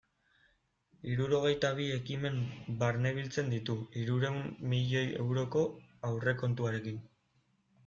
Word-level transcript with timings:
Hirurogeita 1.09 1.69
bi 1.79 1.85
ekimen 1.97 2.39
barnebiltzen 2.79 3.53
ditu, 3.55 3.77
hirurehun 4.03 4.49
milioi 4.73 5.07
euroko 5.27 5.65
aurrekontuarekin. 6.13 7.01